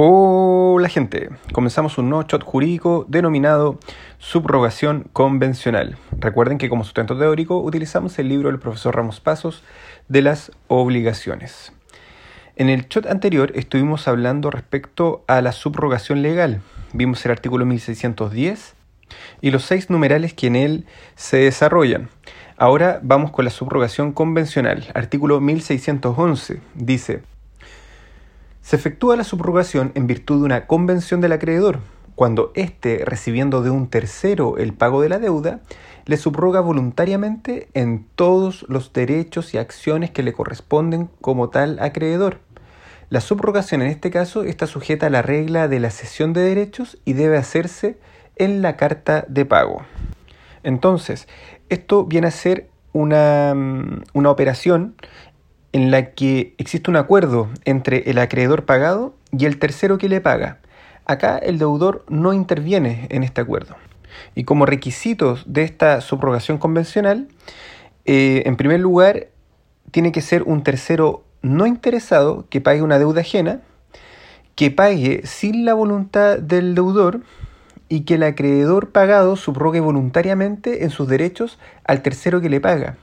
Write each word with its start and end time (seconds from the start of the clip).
Hola 0.00 0.88
gente, 0.88 1.28
comenzamos 1.52 1.98
un 1.98 2.08
nuevo 2.08 2.22
shot 2.22 2.44
jurídico 2.44 3.04
denominado 3.08 3.80
subrogación 4.18 5.10
convencional. 5.12 5.98
Recuerden 6.16 6.56
que 6.56 6.68
como 6.68 6.84
sustento 6.84 7.18
teórico 7.18 7.58
utilizamos 7.58 8.16
el 8.20 8.28
libro 8.28 8.48
del 8.48 8.60
profesor 8.60 8.94
Ramos 8.94 9.18
Pasos 9.18 9.64
de 10.06 10.22
las 10.22 10.52
obligaciones. 10.68 11.72
En 12.54 12.68
el 12.68 12.86
shot 12.86 13.06
anterior 13.06 13.50
estuvimos 13.56 14.06
hablando 14.06 14.52
respecto 14.52 15.24
a 15.26 15.42
la 15.42 15.50
subrogación 15.50 16.22
legal. 16.22 16.60
Vimos 16.92 17.24
el 17.24 17.32
artículo 17.32 17.66
1610 17.66 18.76
y 19.40 19.50
los 19.50 19.64
seis 19.64 19.90
numerales 19.90 20.32
que 20.32 20.46
en 20.46 20.54
él 20.54 20.86
se 21.16 21.38
desarrollan. 21.38 22.08
Ahora 22.56 23.00
vamos 23.02 23.32
con 23.32 23.44
la 23.44 23.50
subrogación 23.50 24.12
convencional. 24.12 24.86
Artículo 24.94 25.40
1611 25.40 26.60
dice 26.76 27.22
se 28.68 28.76
efectúa 28.76 29.16
la 29.16 29.24
subrogación 29.24 29.92
en 29.94 30.06
virtud 30.06 30.40
de 30.40 30.44
una 30.44 30.66
convención 30.66 31.22
del 31.22 31.32
acreedor, 31.32 31.78
cuando 32.14 32.52
éste, 32.54 33.02
recibiendo 33.02 33.62
de 33.62 33.70
un 33.70 33.88
tercero 33.88 34.58
el 34.58 34.74
pago 34.74 35.00
de 35.00 35.08
la 35.08 35.18
deuda, 35.18 35.60
le 36.04 36.18
subroga 36.18 36.60
voluntariamente 36.60 37.70
en 37.72 38.04
todos 38.14 38.66
los 38.68 38.92
derechos 38.92 39.54
y 39.54 39.56
acciones 39.56 40.10
que 40.10 40.22
le 40.22 40.34
corresponden 40.34 41.08
como 41.22 41.48
tal 41.48 41.78
acreedor. 41.78 42.40
La 43.08 43.22
subrogación 43.22 43.80
en 43.80 43.88
este 43.88 44.10
caso 44.10 44.42
está 44.42 44.66
sujeta 44.66 45.06
a 45.06 45.10
la 45.10 45.22
regla 45.22 45.66
de 45.66 45.80
la 45.80 45.88
cesión 45.88 46.34
de 46.34 46.42
derechos 46.42 46.98
y 47.06 47.14
debe 47.14 47.38
hacerse 47.38 47.98
en 48.36 48.60
la 48.60 48.76
carta 48.76 49.24
de 49.28 49.46
pago. 49.46 49.80
Entonces, 50.62 51.26
esto 51.70 52.04
viene 52.04 52.26
a 52.26 52.32
ser 52.32 52.68
una, 52.92 53.54
mm, 53.54 54.02
una 54.12 54.30
operación 54.30 54.94
en 55.72 55.90
la 55.90 56.10
que 56.12 56.54
existe 56.58 56.90
un 56.90 56.96
acuerdo 56.96 57.48
entre 57.64 58.10
el 58.10 58.18
acreedor 58.18 58.64
pagado 58.64 59.14
y 59.36 59.44
el 59.44 59.58
tercero 59.58 59.98
que 59.98 60.08
le 60.08 60.20
paga. 60.20 60.58
Acá 61.04 61.38
el 61.38 61.58
deudor 61.58 62.04
no 62.08 62.32
interviene 62.32 63.06
en 63.10 63.22
este 63.22 63.40
acuerdo. 63.40 63.76
Y 64.34 64.44
como 64.44 64.66
requisitos 64.66 65.44
de 65.46 65.64
esta 65.64 66.00
subrogación 66.00 66.58
convencional, 66.58 67.28
eh, 68.04 68.42
en 68.46 68.56
primer 68.56 68.80
lugar, 68.80 69.28
tiene 69.90 70.12
que 70.12 70.22
ser 70.22 70.42
un 70.42 70.62
tercero 70.62 71.24
no 71.42 71.66
interesado 71.66 72.46
que 72.48 72.60
pague 72.60 72.82
una 72.82 72.98
deuda 72.98 73.20
ajena, 73.20 73.60
que 74.54 74.70
pague 74.70 75.22
sin 75.24 75.64
la 75.64 75.74
voluntad 75.74 76.38
del 76.38 76.74
deudor 76.74 77.20
y 77.88 78.00
que 78.00 78.14
el 78.14 78.22
acreedor 78.22 78.90
pagado 78.90 79.36
subrogue 79.36 79.80
voluntariamente 79.80 80.84
en 80.84 80.90
sus 80.90 81.08
derechos 81.08 81.58
al 81.84 82.02
tercero 82.02 82.40
que 82.40 82.50
le 82.50 82.60
paga. 82.60 82.96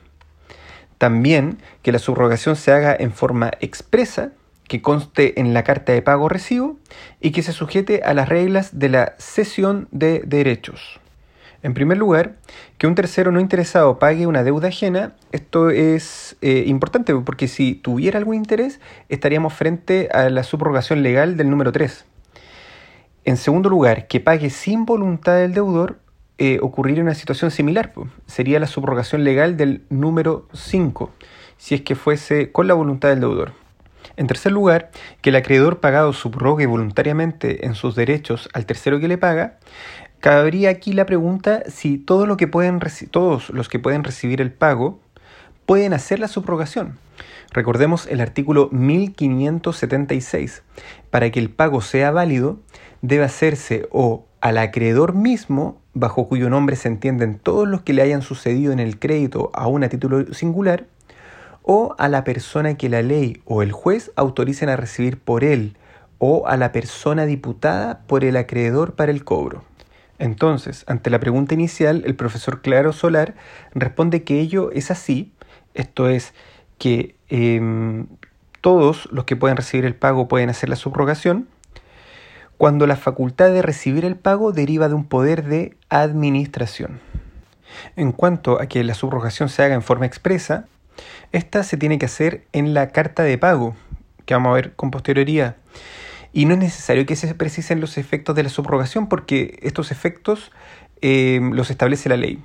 También 0.97 1.57
que 1.81 1.91
la 1.91 1.99
subrogación 1.99 2.55
se 2.55 2.71
haga 2.71 2.95
en 2.97 3.11
forma 3.11 3.51
expresa, 3.59 4.31
que 4.67 4.81
conste 4.81 5.39
en 5.39 5.53
la 5.53 5.63
carta 5.63 5.93
de 5.93 6.01
pago 6.01 6.29
recibo 6.29 6.77
y 7.21 7.31
que 7.31 7.43
se 7.43 7.53
sujete 7.53 8.01
a 8.03 8.13
las 8.13 8.29
reglas 8.29 8.79
de 8.79 8.89
la 8.89 9.15
cesión 9.17 9.87
de 9.91 10.21
derechos. 10.25 10.99
En 11.61 11.73
primer 11.73 11.97
lugar, 11.97 12.35
que 12.77 12.85
un 12.85 12.93
tercero 12.93 13.31
no 13.31 13.39
interesado 13.39 13.97
pague 13.97 14.27
una 14.27 14.43
deuda 14.43 14.67
ajena, 14.67 15.15
esto 15.31 15.71
es 15.71 16.35
eh, 16.41 16.63
importante 16.67 17.15
porque 17.15 17.47
si 17.47 17.73
tuviera 17.73 18.19
algún 18.19 18.35
interés 18.35 18.79
estaríamos 19.09 19.53
frente 19.53 20.09
a 20.13 20.29
la 20.29 20.43
subrogación 20.43 21.01
legal 21.01 21.37
del 21.37 21.49
número 21.49 21.71
3. 21.71 22.05
En 23.23 23.37
segundo 23.37 23.69
lugar, 23.69 24.05
que 24.05 24.19
pague 24.19 24.51
sin 24.51 24.85
voluntad 24.85 25.37
del 25.37 25.55
deudor 25.55 25.97
eh, 26.37 26.59
ocurrir 26.61 27.01
una 27.01 27.13
situación 27.15 27.51
similar. 27.51 27.93
Sería 28.25 28.59
la 28.59 28.67
subrogación 28.67 29.23
legal 29.23 29.57
del 29.57 29.83
número 29.89 30.47
5, 30.53 31.11
si 31.57 31.75
es 31.75 31.81
que 31.81 31.95
fuese 31.95 32.51
con 32.51 32.67
la 32.67 32.73
voluntad 32.73 33.09
del 33.09 33.21
deudor. 33.21 33.53
En 34.17 34.27
tercer 34.27 34.51
lugar, 34.51 34.91
que 35.21 35.29
el 35.29 35.35
acreedor 35.35 35.79
pagado 35.79 36.13
subrogue 36.13 36.65
voluntariamente 36.65 37.65
en 37.65 37.75
sus 37.75 37.95
derechos 37.95 38.49
al 38.53 38.65
tercero 38.65 38.99
que 38.99 39.07
le 39.07 39.17
paga. 39.17 39.59
Cabría 40.19 40.69
aquí 40.69 40.93
la 40.93 41.05
pregunta 41.05 41.63
si 41.67 41.97
todo 41.97 42.25
lo 42.25 42.37
que 42.37 42.47
pueden 42.47 42.79
todos 43.11 43.49
los 43.49 43.69
que 43.69 43.79
pueden 43.79 44.03
recibir 44.03 44.41
el 44.41 44.51
pago 44.51 44.99
pueden 45.65 45.93
hacer 45.93 46.19
la 46.19 46.27
subrogación. 46.27 46.97
Recordemos 47.51 48.07
el 48.07 48.21
artículo 48.21 48.69
1576. 48.71 50.63
Para 51.09 51.29
que 51.29 51.39
el 51.39 51.49
pago 51.49 51.81
sea 51.81 52.11
válido, 52.11 52.59
debe 53.01 53.23
hacerse 53.23 53.87
o 53.91 54.25
al 54.45 54.59
acreedor 54.59 55.15
mismo 55.15 55.81
bajo 55.95 56.27
cuyo 56.27 56.51
nombre 56.51 56.75
se 56.75 56.87
entienden 56.87 57.39
todos 57.39 57.67
los 57.67 57.81
que 57.81 57.93
le 57.93 58.03
hayan 58.03 58.21
sucedido 58.21 58.71
en 58.71 58.79
el 58.79 58.99
crédito 58.99 59.49
a 59.55 59.65
un 59.65 59.89
título 59.89 60.35
singular, 60.35 60.85
o 61.63 61.95
a 61.97 62.07
la 62.09 62.23
persona 62.23 62.77
que 62.77 62.87
la 62.87 63.01
ley 63.01 63.41
o 63.45 63.63
el 63.63 63.71
juez 63.71 64.11
autoricen 64.15 64.69
a 64.69 64.75
recibir 64.75 65.19
por 65.19 65.43
él, 65.43 65.77
o 66.19 66.47
a 66.47 66.57
la 66.57 66.71
persona 66.71 67.25
diputada 67.25 68.01
por 68.05 68.23
el 68.23 68.37
acreedor 68.37 68.93
para 68.93 69.11
el 69.11 69.23
cobro. 69.23 69.63
Entonces, 70.19 70.83
ante 70.85 71.09
la 71.09 71.19
pregunta 71.19 71.55
inicial, 71.55 72.03
el 72.05 72.15
profesor 72.15 72.61
Claro 72.61 72.93
Solar 72.93 73.33
responde 73.73 74.23
que 74.23 74.39
ello 74.41 74.69
es 74.73 74.91
así, 74.91 75.33
esto 75.73 76.07
es, 76.07 76.35
que 76.77 77.15
em, 77.29 78.05
todos 78.61 79.09
los 79.11 79.25
que 79.25 79.37
pueden 79.37 79.57
recibir 79.57 79.85
el 79.85 79.95
pago 79.95 80.27
pueden 80.27 80.51
hacer 80.51 80.69
la 80.69 80.75
subrogación, 80.75 81.47
cuando 82.57 82.87
la 82.87 82.95
facultad 82.95 83.51
de 83.51 83.61
recibir 83.61 84.05
el 84.05 84.15
pago 84.15 84.51
deriva 84.51 84.87
de 84.87 84.95
un 84.95 85.05
poder 85.05 85.43
de 85.43 85.75
administración. 85.89 86.99
En 87.95 88.11
cuanto 88.11 88.61
a 88.61 88.67
que 88.67 88.83
la 88.83 88.93
subrogación 88.93 89.49
se 89.49 89.63
haga 89.63 89.75
en 89.75 89.81
forma 89.81 90.05
expresa, 90.05 90.65
esta 91.31 91.63
se 91.63 91.77
tiene 91.77 91.99
que 91.99 92.05
hacer 92.05 92.45
en 92.53 92.73
la 92.73 92.89
carta 92.89 93.23
de 93.23 93.37
pago, 93.37 93.75
que 94.25 94.33
vamos 94.33 94.51
a 94.51 94.55
ver 94.55 94.73
con 94.75 94.91
posterioridad. 94.91 95.57
Y 96.31 96.45
no 96.45 96.53
es 96.53 96.59
necesario 96.59 97.05
que 97.05 97.15
se 97.15 97.33
precisen 97.35 97.81
los 97.81 97.97
efectos 97.97 98.35
de 98.35 98.43
la 98.43 98.49
subrogación 98.49 99.07
porque 99.07 99.59
estos 99.61 99.91
efectos 99.91 100.51
eh, 101.01 101.39
los 101.53 101.69
establece 101.69 102.09
la 102.09 102.17
ley. 102.17 102.41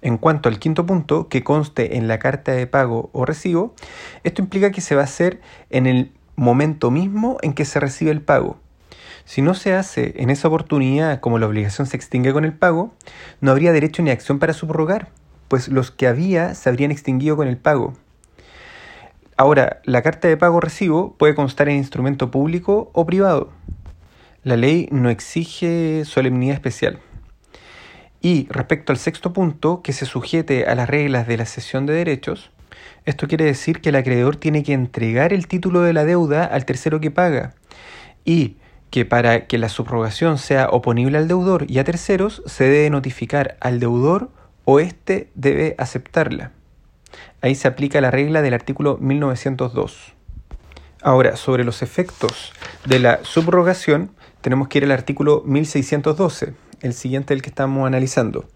En 0.00 0.16
cuanto 0.16 0.48
al 0.48 0.60
quinto 0.60 0.86
punto, 0.86 1.28
que 1.28 1.42
conste 1.42 1.96
en 1.96 2.06
la 2.06 2.18
carta 2.18 2.52
de 2.52 2.66
pago 2.68 3.10
o 3.12 3.24
recibo, 3.24 3.74
esto 4.22 4.42
implica 4.42 4.70
que 4.70 4.80
se 4.80 4.94
va 4.94 5.02
a 5.02 5.04
hacer 5.04 5.40
en 5.70 5.86
el 5.86 6.12
momento 6.36 6.92
mismo 6.92 7.38
en 7.42 7.52
que 7.52 7.64
se 7.64 7.80
recibe 7.80 8.12
el 8.12 8.22
pago 8.22 8.58
si 9.28 9.42
no 9.42 9.52
se 9.52 9.74
hace 9.74 10.14
en 10.16 10.30
esa 10.30 10.48
oportunidad 10.48 11.20
como 11.20 11.38
la 11.38 11.46
obligación 11.46 11.86
se 11.86 11.98
extingue 11.98 12.32
con 12.32 12.46
el 12.46 12.54
pago, 12.54 12.94
no 13.42 13.50
habría 13.50 13.74
derecho 13.74 14.02
ni 14.02 14.08
acción 14.08 14.38
para 14.38 14.54
subrogar, 14.54 15.10
pues 15.48 15.68
los 15.68 15.90
que 15.90 16.06
había 16.06 16.54
se 16.54 16.70
habrían 16.70 16.90
extinguido 16.90 17.36
con 17.36 17.46
el 17.46 17.58
pago. 17.58 17.92
Ahora, 19.36 19.82
la 19.84 20.00
carta 20.00 20.28
de 20.28 20.38
pago 20.38 20.60
recibo 20.60 21.14
puede 21.18 21.34
constar 21.34 21.68
en 21.68 21.76
instrumento 21.76 22.30
público 22.30 22.90
o 22.94 23.04
privado. 23.04 23.52
La 24.44 24.56
ley 24.56 24.88
no 24.92 25.10
exige 25.10 26.06
solemnidad 26.06 26.54
especial. 26.54 26.98
Y 28.22 28.48
respecto 28.48 28.94
al 28.94 28.98
sexto 28.98 29.34
punto, 29.34 29.82
que 29.82 29.92
se 29.92 30.06
sujete 30.06 30.64
a 30.64 30.74
las 30.74 30.88
reglas 30.88 31.26
de 31.26 31.36
la 31.36 31.44
cesión 31.44 31.84
de 31.84 31.92
derechos, 31.92 32.50
esto 33.04 33.28
quiere 33.28 33.44
decir 33.44 33.82
que 33.82 33.90
el 33.90 33.96
acreedor 33.96 34.36
tiene 34.36 34.62
que 34.62 34.72
entregar 34.72 35.34
el 35.34 35.48
título 35.48 35.82
de 35.82 35.92
la 35.92 36.06
deuda 36.06 36.46
al 36.46 36.64
tercero 36.64 36.98
que 36.98 37.10
paga. 37.10 37.52
Y 38.24 38.56
que 38.90 39.04
para 39.04 39.46
que 39.46 39.58
la 39.58 39.68
subrogación 39.68 40.38
sea 40.38 40.68
oponible 40.70 41.18
al 41.18 41.28
deudor 41.28 41.66
y 41.68 41.78
a 41.78 41.84
terceros 41.84 42.42
se 42.46 42.64
debe 42.64 42.90
notificar 42.90 43.56
al 43.60 43.80
deudor 43.80 44.30
o 44.64 44.80
éste 44.80 45.30
debe 45.34 45.74
aceptarla. 45.78 46.52
Ahí 47.40 47.54
se 47.54 47.68
aplica 47.68 48.00
la 48.00 48.10
regla 48.10 48.42
del 48.42 48.54
artículo 48.54 48.98
1902. 48.98 50.14
Ahora, 51.02 51.36
sobre 51.36 51.64
los 51.64 51.82
efectos 51.82 52.52
de 52.84 52.98
la 52.98 53.20
subrogación, 53.22 54.10
tenemos 54.40 54.68
que 54.68 54.78
ir 54.78 54.84
al 54.84 54.90
artículo 54.90 55.42
1612, 55.46 56.54
el 56.80 56.92
siguiente 56.92 57.34
del 57.34 57.42
que 57.42 57.50
estamos 57.50 57.86
analizando. 57.86 58.46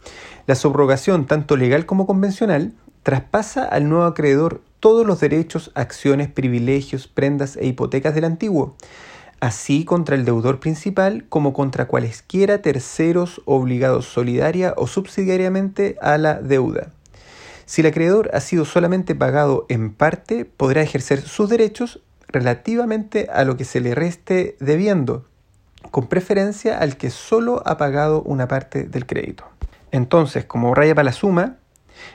La 0.46 0.54
subrogación, 0.54 1.26
tanto 1.26 1.56
legal 1.56 1.86
como 1.86 2.06
convencional, 2.06 2.72
traspasa 3.02 3.64
al 3.64 3.88
nuevo 3.88 4.04
acreedor 4.04 4.60
todos 4.80 5.06
los 5.06 5.20
derechos, 5.20 5.70
acciones, 5.74 6.28
privilegios, 6.28 7.06
prendas 7.06 7.56
e 7.56 7.66
hipotecas 7.66 8.14
del 8.14 8.24
antiguo, 8.24 8.76
así 9.42 9.84
contra 9.84 10.14
el 10.14 10.24
deudor 10.24 10.60
principal 10.60 11.24
como 11.28 11.52
contra 11.52 11.88
cualesquiera 11.88 12.62
terceros 12.62 13.42
obligados 13.44 14.06
solidaria 14.06 14.72
o 14.76 14.86
subsidiariamente 14.86 15.96
a 16.00 16.16
la 16.16 16.40
deuda. 16.40 16.90
Si 17.66 17.80
el 17.80 17.88
acreedor 17.88 18.30
ha 18.34 18.40
sido 18.40 18.64
solamente 18.64 19.16
pagado 19.16 19.66
en 19.68 19.92
parte, 19.92 20.44
podrá 20.44 20.80
ejercer 20.80 21.22
sus 21.22 21.50
derechos 21.50 22.00
relativamente 22.28 23.28
a 23.32 23.42
lo 23.42 23.56
que 23.56 23.64
se 23.64 23.80
le 23.80 23.96
reste 23.96 24.56
debiendo, 24.60 25.26
con 25.90 26.06
preferencia 26.06 26.78
al 26.78 26.96
que 26.96 27.10
solo 27.10 27.64
ha 27.66 27.76
pagado 27.78 28.22
una 28.22 28.46
parte 28.46 28.84
del 28.84 29.06
crédito. 29.06 29.44
Entonces, 29.90 30.44
como 30.44 30.72
raya 30.72 30.94
para 30.94 31.06
la 31.06 31.12
suma, 31.12 31.56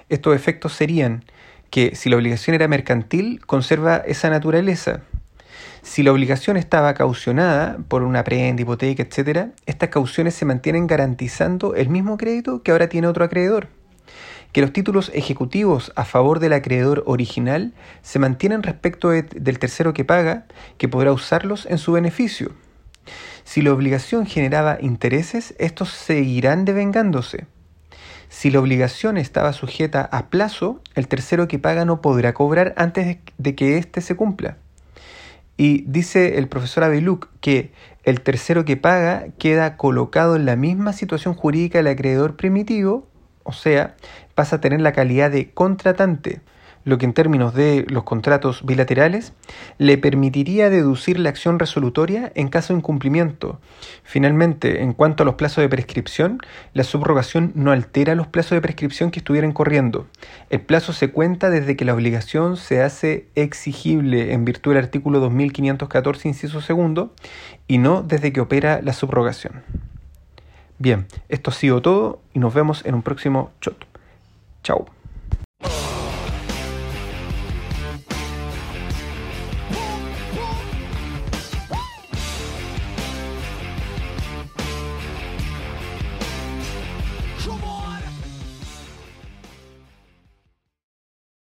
estos 0.07 0.33
efectos 0.33 0.71
serían 0.71 1.25
que 1.71 1.94
si 1.94 2.09
la 2.09 2.15
obligación 2.15 2.53
era 2.56 2.69
mercantil, 2.69 3.45
conserva 3.45 3.97
esa 3.97 4.30
naturaleza, 4.30 5.01
si 5.87 6.03
la 6.03 6.11
obligación 6.11 6.57
estaba 6.57 6.93
caucionada 6.93 7.77
por 7.87 8.03
una 8.03 8.25
prenda, 8.25 8.61
hipoteca, 8.61 9.03
etc., 9.03 9.51
estas 9.65 9.87
cauciones 9.87 10.35
se 10.35 10.43
mantienen 10.43 10.85
garantizando 10.85 11.75
el 11.75 11.87
mismo 11.87 12.17
crédito 12.17 12.61
que 12.61 12.71
ahora 12.71 12.89
tiene 12.89 13.07
otro 13.07 13.23
acreedor. 13.23 13.69
que 14.51 14.61
los 14.61 14.73
títulos 14.73 15.11
ejecutivos 15.13 15.91
a 15.95 16.03
favor 16.03 16.39
del 16.39 16.53
acreedor 16.53 17.03
original 17.05 17.73
se 18.01 18.17
mantienen 18.17 18.63
respecto 18.63 19.09
del 19.09 19.59
tercero 19.59 19.93
que 19.93 20.03
paga, 20.03 20.45
que 20.77 20.87
podrá 20.87 21.11
usarlos 21.11 21.65
en 21.67 21.77
su 21.77 21.91
beneficio. 21.91 22.51
Si 23.43 23.61
la 23.61 23.71
obligación 23.71 24.25
generaba 24.25 24.77
intereses, 24.81 25.53
estos 25.57 25.89
seguirán 25.89 26.65
devengándose. 26.65 27.45
Si 28.29 28.49
la 28.49 28.59
obligación 28.59 29.17
estaba 29.17 29.53
sujeta 29.53 30.01
a 30.01 30.29
plazo, 30.29 30.81
el 30.95 31.07
tercero 31.07 31.47
que 31.47 31.59
paga 31.59 31.85
no 31.85 32.01
podrá 32.01 32.33
cobrar 32.33 32.73
antes 32.77 33.19
de 33.37 33.55
que 33.55 33.77
éste 33.77 34.01
se 34.01 34.15
cumpla. 34.15 34.57
Y 35.57 35.83
dice 35.88 36.38
el 36.38 36.48
profesor 36.48 36.83
Abeluc 36.83 37.30
que 37.42 37.71
el 38.04 38.21
tercero 38.21 38.63
que 38.63 38.77
paga 38.77 39.25
queda 39.39 39.75
colocado 39.75 40.36
en 40.36 40.45
la 40.45 40.56
misma 40.56 40.94
situación 40.94 41.33
jurídica 41.33 41.80
del 41.80 41.88
acreedor 41.88 42.38
primitivo, 42.38 43.07
o 43.44 43.54
sea, 43.54 43.95
pasa 44.36 44.57
a 44.57 44.62
tener 44.62 44.81
la 44.81 44.94
calidad 44.94 45.31
de 45.31 45.51
contratante 45.51 46.42
lo 46.87 46.97
que 46.97 47.05
en 47.05 47.11
términos 47.11 47.53
de 47.53 47.85
los 47.89 48.03
contratos 48.03 48.65
bilaterales 48.65 49.33
le 49.77 49.97
permitiría 49.97 50.69
deducir 50.69 51.19
la 51.19 51.27
acción 51.27 51.59
resolutoria 51.59 52.31
en 52.33 52.47
caso 52.47 52.71
de 52.71 52.79
incumplimiento. 52.79 53.59
Finalmente, 54.03 54.81
en 54.81 54.93
cuanto 54.93 55.23
a 55.23 55.25
los 55.25 55.35
plazos 55.35 55.61
de 55.61 55.67
prescripción, 55.67 56.39
la 56.73 56.85
subrogación 56.85 57.51
no 57.55 57.73
altera 57.73 58.15
los 58.15 58.27
plazos 58.27 58.51
de 58.51 58.61
prescripción 58.61 59.11
que 59.11 59.19
estuvieran 59.19 59.51
corriendo. 59.51 60.07
El 60.49 60.61
plazo 60.61 60.93
se 60.93 61.11
cuenta 61.11 61.49
desde 61.49 61.75
que 61.75 61.83
la 61.83 61.93
obligación 61.93 62.55
se 62.55 62.81
hace 62.81 63.27
exigible 63.35 64.31
en 64.31 64.45
virtud 64.45 64.71
del 64.71 64.85
artículo 64.85 65.19
2514, 65.19 66.29
inciso 66.29 66.61
segundo, 66.61 67.13
y 67.67 67.79
no 67.79 68.01
desde 68.01 68.31
que 68.31 68.39
opera 68.39 68.79
la 68.81 68.93
subrogación. 68.93 69.61
Bien, 70.79 71.07
esto 71.27 71.51
ha 71.51 71.53
sido 71.53 71.81
todo 71.81 72.21
y 72.33 72.39
nos 72.39 72.53
vemos 72.53 72.85
en 72.85 72.95
un 72.95 73.01
próximo 73.01 73.51
shot. 73.61 73.85
Chao. 74.63 74.96